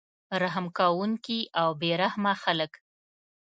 رحم 0.41 0.65
کوونکي 0.79 1.39
او 1.61 1.69
بې 1.79 1.91
رحمه 2.03 2.33
خلک 2.43 2.71